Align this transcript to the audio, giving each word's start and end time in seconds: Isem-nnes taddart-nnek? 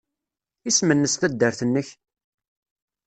Isem-nnes 0.69 1.13
taddart-nnek? 1.15 1.89